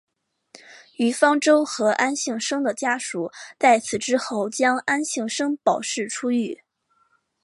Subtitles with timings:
[0.97, 6.63] 于方舟和安幸生的家属在此之后将安幸生保释出狱。